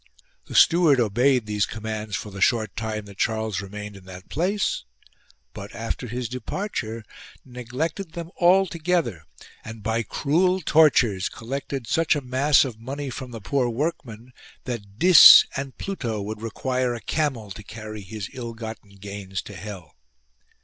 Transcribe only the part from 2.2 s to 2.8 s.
the short